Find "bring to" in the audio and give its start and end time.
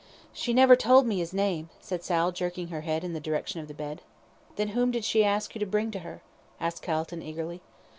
5.67-5.99